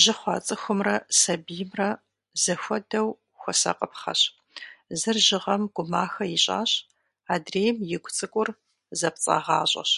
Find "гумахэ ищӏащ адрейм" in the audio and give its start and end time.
5.74-7.76